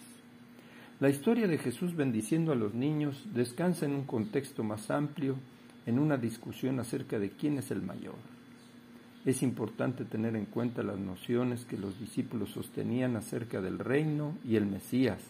La 1.01 1.09
historia 1.09 1.47
de 1.47 1.59
Jesús 1.59 1.95
bendiciendo 1.95 2.51
a 2.51 2.57
los 2.57 2.75
niños 2.75 3.25
descansa 3.33 3.87
en 3.87 3.93
un 3.93 4.03
contexto 4.03 4.65
más 4.65 4.91
amplio, 4.91 5.37
en 5.87 5.97
una 5.97 6.17
discusión 6.17 6.81
acerca 6.81 7.21
de 7.21 7.31
quién 7.31 7.57
es 7.57 7.71
el 7.71 7.83
mayor. 7.83 8.17
Es 9.25 9.45
importante 9.45 10.05
tener 10.05 10.35
en 10.35 10.47
cuenta 10.47 10.83
las 10.83 10.99
nociones 10.99 11.65
que 11.67 11.79
los 11.79 12.01
discípulos 12.01 12.51
sostenían 12.51 13.15
acerca 13.15 13.61
del 13.61 13.79
reino 13.79 14.35
y 14.45 14.57
el 14.57 14.67
Mesías, 14.67 15.23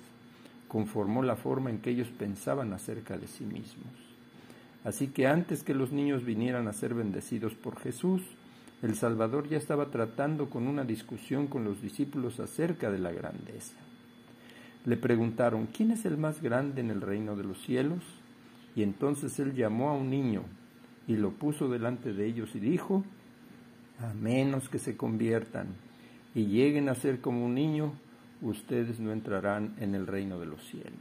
conformó 0.68 1.22
la 1.22 1.36
forma 1.36 1.68
en 1.68 1.80
que 1.80 1.90
ellos 1.90 2.08
pensaban 2.18 2.72
acerca 2.72 3.18
de 3.18 3.26
sí 3.26 3.44
mismos. 3.44 3.92
Así 4.84 5.08
que 5.08 5.26
antes 5.26 5.62
que 5.62 5.74
los 5.74 5.92
niños 5.92 6.24
vinieran 6.24 6.66
a 6.66 6.72
ser 6.72 6.94
bendecidos 6.94 7.54
por 7.54 7.78
Jesús, 7.78 8.22
el 8.80 8.94
Salvador 8.94 9.50
ya 9.50 9.58
estaba 9.58 9.90
tratando 9.90 10.48
con 10.48 10.66
una 10.66 10.84
discusión 10.84 11.46
con 11.46 11.64
los 11.64 11.82
discípulos 11.82 12.40
acerca 12.40 12.90
de 12.90 13.00
la 13.00 13.12
grandeza. 13.12 13.76
Le 14.84 14.96
preguntaron, 14.96 15.66
¿quién 15.66 15.90
es 15.90 16.04
el 16.04 16.16
más 16.16 16.40
grande 16.40 16.80
en 16.80 16.90
el 16.90 17.00
reino 17.00 17.36
de 17.36 17.44
los 17.44 17.60
cielos? 17.62 18.02
Y 18.74 18.82
entonces 18.82 19.38
él 19.40 19.54
llamó 19.54 19.90
a 19.90 19.94
un 19.94 20.10
niño 20.10 20.42
y 21.06 21.16
lo 21.16 21.32
puso 21.32 21.68
delante 21.68 22.12
de 22.12 22.26
ellos 22.26 22.54
y 22.54 22.60
dijo, 22.60 23.04
a 23.98 24.14
menos 24.14 24.68
que 24.68 24.78
se 24.78 24.96
conviertan 24.96 25.68
y 26.34 26.46
lleguen 26.46 26.88
a 26.88 26.94
ser 26.94 27.20
como 27.20 27.44
un 27.44 27.54
niño, 27.54 27.92
ustedes 28.42 29.00
no 29.00 29.12
entrarán 29.12 29.74
en 29.80 29.94
el 29.94 30.06
reino 30.06 30.38
de 30.38 30.46
los 30.46 30.62
cielos. 30.64 30.92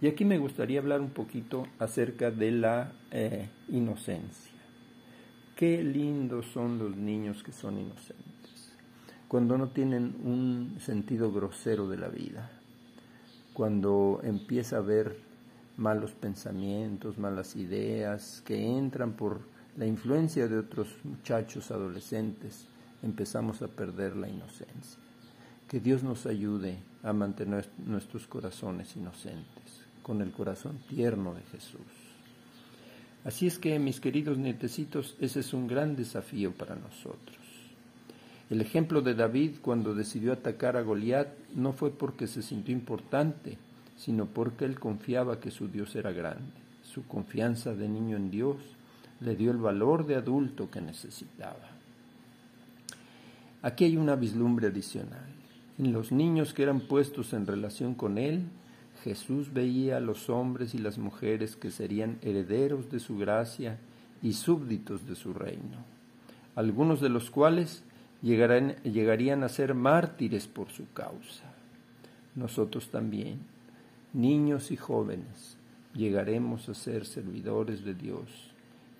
Y 0.00 0.06
aquí 0.06 0.24
me 0.24 0.38
gustaría 0.38 0.80
hablar 0.80 1.00
un 1.00 1.10
poquito 1.10 1.66
acerca 1.78 2.30
de 2.30 2.52
la 2.52 2.92
eh, 3.10 3.48
inocencia. 3.68 4.52
Qué 5.56 5.82
lindos 5.82 6.46
son 6.52 6.78
los 6.78 6.96
niños 6.96 7.42
que 7.42 7.52
son 7.52 7.78
inocentes, 7.78 8.72
cuando 9.26 9.58
no 9.58 9.68
tienen 9.68 10.14
un 10.22 10.76
sentido 10.78 11.32
grosero 11.32 11.88
de 11.88 11.96
la 11.96 12.08
vida, 12.08 12.57
cuando 13.58 14.20
empieza 14.22 14.76
a 14.76 14.78
haber 14.78 15.16
malos 15.76 16.12
pensamientos, 16.12 17.18
malas 17.18 17.56
ideas 17.56 18.40
que 18.46 18.54
entran 18.78 19.14
por 19.14 19.40
la 19.76 19.84
influencia 19.84 20.46
de 20.46 20.58
otros 20.58 20.86
muchachos 21.02 21.72
adolescentes, 21.72 22.68
empezamos 23.02 23.60
a 23.60 23.66
perder 23.66 24.14
la 24.14 24.28
inocencia. 24.28 25.00
Que 25.66 25.80
Dios 25.80 26.04
nos 26.04 26.24
ayude 26.26 26.78
a 27.02 27.12
mantener 27.12 27.68
nuestros 27.84 28.28
corazones 28.28 28.94
inocentes, 28.94 29.82
con 30.04 30.22
el 30.22 30.30
corazón 30.30 30.78
tierno 30.88 31.34
de 31.34 31.42
Jesús. 31.50 31.80
Así 33.24 33.48
es 33.48 33.58
que, 33.58 33.76
mis 33.80 33.98
queridos 33.98 34.38
nietecitos, 34.38 35.16
ese 35.18 35.40
es 35.40 35.52
un 35.52 35.66
gran 35.66 35.96
desafío 35.96 36.52
para 36.52 36.76
nosotros. 36.76 37.47
El 38.50 38.60
ejemplo 38.62 39.02
de 39.02 39.14
David 39.14 39.56
cuando 39.60 39.94
decidió 39.94 40.32
atacar 40.32 40.76
a 40.76 40.82
Goliat 40.82 41.28
no 41.54 41.72
fue 41.72 41.90
porque 41.90 42.26
se 42.26 42.42
sintió 42.42 42.72
importante, 42.72 43.58
sino 43.96 44.26
porque 44.26 44.64
él 44.64 44.78
confiaba 44.78 45.40
que 45.40 45.50
su 45.50 45.68
Dios 45.68 45.94
era 45.96 46.12
grande. 46.12 46.52
Su 46.82 47.06
confianza 47.06 47.74
de 47.74 47.88
niño 47.88 48.16
en 48.16 48.30
Dios 48.30 48.56
le 49.20 49.36
dio 49.36 49.50
el 49.50 49.58
valor 49.58 50.06
de 50.06 50.14
adulto 50.14 50.70
que 50.70 50.80
necesitaba. 50.80 51.68
Aquí 53.60 53.84
hay 53.84 53.96
una 53.96 54.14
vislumbre 54.14 54.68
adicional. 54.68 55.26
En 55.78 55.92
los 55.92 56.10
niños 56.10 56.54
que 56.54 56.62
eran 56.62 56.80
puestos 56.80 57.32
en 57.32 57.46
relación 57.46 57.94
con 57.94 58.16
Él, 58.16 58.44
Jesús 59.04 59.52
veía 59.52 59.98
a 59.98 60.00
los 60.00 60.30
hombres 60.30 60.74
y 60.74 60.78
las 60.78 60.98
mujeres 60.98 61.56
que 61.56 61.70
serían 61.70 62.18
herederos 62.22 62.90
de 62.90 63.00
su 63.00 63.18
gracia 63.18 63.78
y 64.22 64.32
súbditos 64.32 65.06
de 65.06 65.14
su 65.14 65.34
reino, 65.34 65.78
algunos 66.56 67.00
de 67.00 67.08
los 67.08 67.30
cuales 67.30 67.84
llegarían 68.22 69.44
a 69.44 69.48
ser 69.48 69.74
mártires 69.74 70.46
por 70.46 70.70
su 70.70 70.92
causa. 70.92 71.44
Nosotros 72.34 72.88
también, 72.90 73.40
niños 74.12 74.70
y 74.70 74.76
jóvenes, 74.76 75.56
llegaremos 75.94 76.68
a 76.68 76.74
ser 76.74 77.06
servidores 77.06 77.84
de 77.84 77.94
Dios 77.94 78.52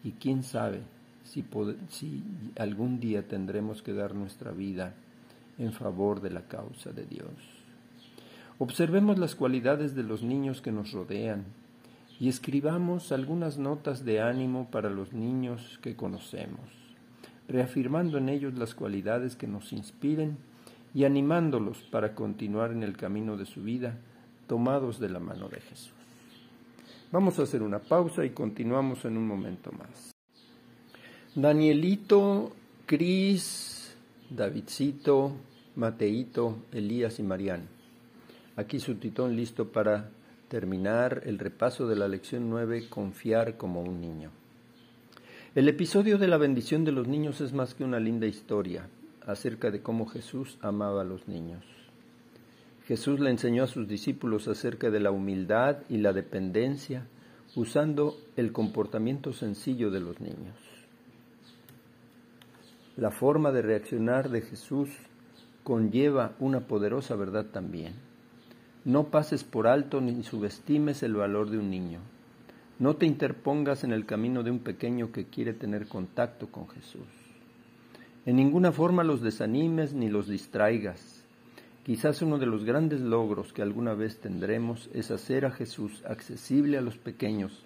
y 0.04 0.12
quién 0.12 0.42
sabe 0.42 0.80
si, 1.24 1.44
si 1.88 2.22
algún 2.58 3.00
día 3.00 3.26
tendremos 3.26 3.82
que 3.82 3.92
dar 3.92 4.14
nuestra 4.14 4.52
vida 4.52 4.94
en 5.58 5.72
favor 5.72 6.20
de 6.20 6.30
la 6.30 6.42
causa 6.42 6.92
de 6.92 7.04
Dios. 7.04 7.30
Observemos 8.58 9.18
las 9.18 9.34
cualidades 9.34 9.94
de 9.94 10.02
los 10.02 10.22
niños 10.22 10.60
que 10.60 10.72
nos 10.72 10.92
rodean 10.92 11.44
y 12.18 12.28
escribamos 12.28 13.12
algunas 13.12 13.58
notas 13.58 14.04
de 14.04 14.20
ánimo 14.20 14.68
para 14.70 14.90
los 14.90 15.12
niños 15.12 15.78
que 15.82 15.94
conocemos, 15.94 16.60
reafirmando 17.48 18.18
en 18.18 18.28
ellos 18.28 18.54
las 18.54 18.74
cualidades 18.74 19.34
que 19.36 19.46
nos 19.46 19.72
inspiren 19.72 20.36
y 20.94 21.04
animándolos 21.04 21.78
para 21.90 22.14
continuar 22.14 22.72
en 22.72 22.82
el 22.82 22.96
camino 22.96 23.36
de 23.36 23.46
su 23.46 23.62
vida, 23.62 23.98
tomados 24.46 24.98
de 25.00 25.08
la 25.08 25.18
mano 25.18 25.48
de 25.48 25.60
Jesús. 25.60 25.92
Vamos 27.10 27.38
a 27.38 27.42
hacer 27.42 27.62
una 27.62 27.78
pausa 27.78 28.24
y 28.24 28.30
continuamos 28.30 29.04
en 29.04 29.16
un 29.16 29.26
momento 29.26 29.72
más. 29.72 30.14
Danielito, 31.34 32.52
Cris, 32.84 33.96
Davidcito, 34.28 35.32
Mateito, 35.76 36.64
Elías 36.72 37.18
y 37.18 37.22
Marián. 37.22 37.68
Aquí 38.56 38.80
su 38.80 38.96
titón 38.96 39.36
listo 39.36 39.68
para 39.68 40.10
terminar 40.48 41.22
el 41.24 41.38
repaso 41.38 41.86
de 41.86 41.96
la 41.96 42.08
lección 42.08 42.50
9, 42.50 42.88
Confiar 42.88 43.56
como 43.56 43.82
un 43.82 44.00
niño. 44.00 44.30
El 45.58 45.68
episodio 45.68 46.18
de 46.18 46.28
la 46.28 46.36
bendición 46.36 46.84
de 46.84 46.92
los 46.92 47.08
niños 47.08 47.40
es 47.40 47.52
más 47.52 47.74
que 47.74 47.82
una 47.82 47.98
linda 47.98 48.28
historia 48.28 48.86
acerca 49.26 49.72
de 49.72 49.82
cómo 49.82 50.06
Jesús 50.06 50.56
amaba 50.62 51.00
a 51.00 51.04
los 51.04 51.26
niños. 51.26 51.64
Jesús 52.86 53.18
le 53.18 53.30
enseñó 53.30 53.64
a 53.64 53.66
sus 53.66 53.88
discípulos 53.88 54.46
acerca 54.46 54.88
de 54.90 55.00
la 55.00 55.10
humildad 55.10 55.78
y 55.88 55.96
la 55.96 56.12
dependencia 56.12 57.08
usando 57.56 58.16
el 58.36 58.52
comportamiento 58.52 59.32
sencillo 59.32 59.90
de 59.90 59.98
los 59.98 60.20
niños. 60.20 60.54
La 62.96 63.10
forma 63.10 63.50
de 63.50 63.62
reaccionar 63.62 64.30
de 64.30 64.42
Jesús 64.42 64.90
conlleva 65.64 66.36
una 66.38 66.68
poderosa 66.68 67.16
verdad 67.16 67.46
también. 67.46 67.94
No 68.84 69.08
pases 69.08 69.42
por 69.42 69.66
alto 69.66 70.00
ni 70.00 70.22
subestimes 70.22 71.02
el 71.02 71.14
valor 71.14 71.50
de 71.50 71.58
un 71.58 71.68
niño. 71.68 71.98
No 72.78 72.94
te 72.94 73.06
interpongas 73.06 73.82
en 73.82 73.92
el 73.92 74.06
camino 74.06 74.42
de 74.42 74.52
un 74.52 74.60
pequeño 74.60 75.10
que 75.10 75.24
quiere 75.24 75.52
tener 75.52 75.88
contacto 75.88 76.46
con 76.48 76.68
Jesús. 76.68 77.06
En 78.24 78.36
ninguna 78.36 78.70
forma 78.70 79.02
los 79.02 79.20
desanimes 79.20 79.94
ni 79.94 80.08
los 80.08 80.28
distraigas. 80.28 81.24
Quizás 81.84 82.22
uno 82.22 82.38
de 82.38 82.46
los 82.46 82.64
grandes 82.64 83.00
logros 83.00 83.52
que 83.52 83.62
alguna 83.62 83.94
vez 83.94 84.18
tendremos 84.20 84.90
es 84.92 85.10
hacer 85.10 85.44
a 85.44 85.50
Jesús 85.50 86.04
accesible 86.06 86.78
a 86.78 86.82
los 86.82 86.98
pequeños 86.98 87.64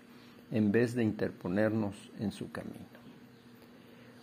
en 0.51 0.73
vez 0.73 0.95
de 0.95 1.03
interponernos 1.03 1.95
en 2.19 2.33
su 2.33 2.51
camino. 2.53 2.87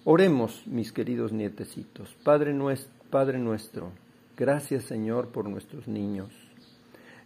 Oremos, 0.05 0.65
mis 0.65 0.91
queridos 0.91 1.33
nietecitos. 1.33 2.15
Padre 2.23 2.53
nuestro, 2.53 2.91
Padre 3.11 3.37
nuestro, 3.37 3.91
gracias 4.37 4.85
Señor 4.85 5.27
por 5.27 5.49
nuestros 5.49 5.87
niños. 5.87 6.29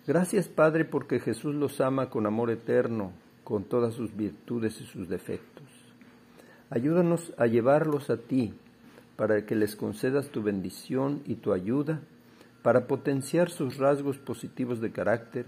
Gracias 0.08 0.48
Padre 0.48 0.84
porque 0.84 1.20
Jesús 1.20 1.54
los 1.56 1.80
ama 1.80 2.10
con 2.10 2.26
amor 2.26 2.50
eterno, 2.50 3.12
con 3.44 3.64
todas 3.64 3.94
sus 3.94 4.16
virtudes 4.16 4.80
y 4.82 4.86
sus 4.86 5.10
defectos. 5.10 5.68
Ayúdanos 6.70 7.34
a 7.38 7.48
llevarlos 7.48 8.10
a 8.10 8.18
ti 8.18 8.54
para 9.16 9.46
que 9.46 9.56
les 9.56 9.76
concedas 9.76 10.30
tu 10.30 10.42
bendición 10.42 11.22
y 11.26 11.36
tu 11.36 11.54
ayuda 11.54 12.02
para 12.64 12.88
potenciar 12.88 13.50
sus 13.50 13.78
rasgos 13.78 14.18
positivos 14.18 14.82
de 14.82 14.92
carácter 14.92 15.46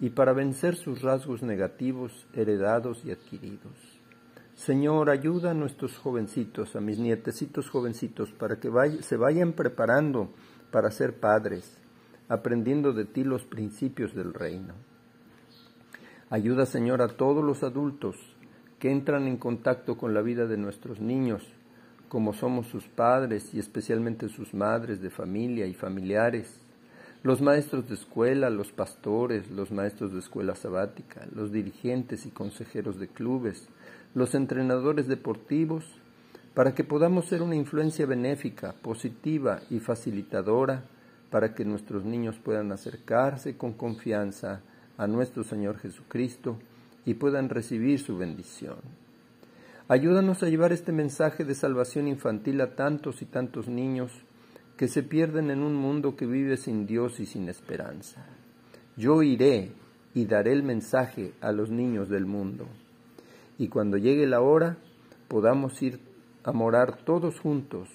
y 0.00 0.10
para 0.10 0.32
vencer 0.32 0.76
sus 0.76 1.02
rasgos 1.02 1.42
negativos 1.42 2.26
heredados 2.34 3.04
y 3.04 3.12
adquiridos. 3.12 3.72
Señor, 4.54 5.08
ayuda 5.08 5.52
a 5.52 5.54
nuestros 5.54 5.96
jovencitos, 5.96 6.76
a 6.76 6.80
mis 6.80 6.98
nietecitos 6.98 7.70
jovencitos, 7.70 8.30
para 8.32 8.60
que 8.60 8.70
se 9.00 9.16
vayan 9.16 9.54
preparando 9.54 10.28
para 10.70 10.90
ser 10.90 11.18
padres, 11.18 11.78
aprendiendo 12.28 12.92
de 12.92 13.06
ti 13.06 13.24
los 13.24 13.44
principios 13.44 14.14
del 14.14 14.34
reino. 14.34 14.74
Ayuda, 16.32 16.64
Señor, 16.64 17.02
a 17.02 17.08
todos 17.08 17.42
los 17.44 17.64
adultos 17.64 18.14
que 18.78 18.92
entran 18.92 19.26
en 19.26 19.36
contacto 19.36 19.98
con 19.98 20.14
la 20.14 20.22
vida 20.22 20.46
de 20.46 20.56
nuestros 20.56 21.00
niños, 21.00 21.42
como 22.08 22.34
somos 22.34 22.68
sus 22.68 22.86
padres 22.86 23.52
y 23.52 23.58
especialmente 23.58 24.28
sus 24.28 24.54
madres 24.54 25.02
de 25.02 25.10
familia 25.10 25.66
y 25.66 25.74
familiares, 25.74 26.60
los 27.24 27.42
maestros 27.42 27.88
de 27.88 27.96
escuela, 27.96 28.48
los 28.48 28.70
pastores, 28.70 29.50
los 29.50 29.72
maestros 29.72 30.12
de 30.12 30.20
escuela 30.20 30.54
sabática, 30.54 31.26
los 31.34 31.50
dirigentes 31.50 32.24
y 32.26 32.30
consejeros 32.30 33.00
de 33.00 33.08
clubes, 33.08 33.68
los 34.14 34.36
entrenadores 34.36 35.08
deportivos, 35.08 35.84
para 36.54 36.76
que 36.76 36.84
podamos 36.84 37.26
ser 37.26 37.42
una 37.42 37.56
influencia 37.56 38.06
benéfica, 38.06 38.72
positiva 38.80 39.62
y 39.68 39.80
facilitadora 39.80 40.84
para 41.28 41.54
que 41.56 41.64
nuestros 41.64 42.04
niños 42.04 42.38
puedan 42.38 42.70
acercarse 42.70 43.56
con 43.56 43.72
confianza 43.72 44.62
a 45.00 45.06
nuestro 45.06 45.44
Señor 45.44 45.78
Jesucristo 45.78 46.58
y 47.06 47.14
puedan 47.14 47.48
recibir 47.48 48.00
su 48.00 48.18
bendición. 48.18 48.76
Ayúdanos 49.88 50.42
a 50.42 50.48
llevar 50.50 50.72
este 50.72 50.92
mensaje 50.92 51.42
de 51.42 51.54
salvación 51.54 52.06
infantil 52.06 52.60
a 52.60 52.76
tantos 52.76 53.22
y 53.22 53.24
tantos 53.24 53.66
niños 53.66 54.12
que 54.76 54.88
se 54.88 55.02
pierden 55.02 55.50
en 55.50 55.62
un 55.62 55.74
mundo 55.74 56.16
que 56.16 56.26
vive 56.26 56.58
sin 56.58 56.86
Dios 56.86 57.18
y 57.18 57.24
sin 57.24 57.48
esperanza. 57.48 58.26
Yo 58.98 59.22
iré 59.22 59.72
y 60.12 60.26
daré 60.26 60.52
el 60.52 60.62
mensaje 60.62 61.32
a 61.40 61.50
los 61.50 61.70
niños 61.70 62.10
del 62.10 62.26
mundo 62.26 62.66
y 63.56 63.68
cuando 63.68 63.96
llegue 63.96 64.26
la 64.26 64.42
hora 64.42 64.76
podamos 65.28 65.80
ir 65.80 65.98
a 66.44 66.52
morar 66.52 66.98
todos 67.04 67.40
juntos, 67.40 67.88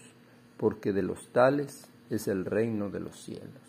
porque 0.57 0.91
de 0.91 1.03
los 1.03 1.27
tales 1.31 1.87
es 2.09 2.27
el 2.27 2.45
reino 2.45 2.89
de 2.89 2.99
los 2.99 3.15
cielos. 3.21 3.64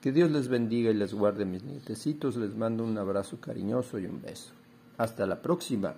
Que 0.00 0.12
Dios 0.12 0.30
les 0.30 0.48
bendiga 0.48 0.90
y 0.90 0.94
les 0.94 1.12
guarde 1.12 1.44
mis 1.44 1.62
nietecitos, 1.62 2.36
les 2.36 2.56
mando 2.56 2.84
un 2.84 2.96
abrazo 2.96 3.38
cariñoso 3.38 3.98
y 3.98 4.06
un 4.06 4.22
beso. 4.22 4.52
Hasta 4.96 5.26
la 5.26 5.42
próxima. 5.42 5.94